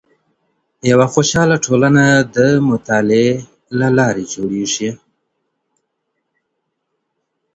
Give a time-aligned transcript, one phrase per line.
[0.91, 2.05] يوه خوشحاله ټولنه
[2.35, 2.37] د
[2.69, 3.31] مطالعې
[3.79, 4.89] له لاري جوړېږي.